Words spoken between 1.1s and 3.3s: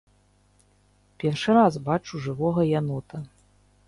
Першы раз бачу жывога янота.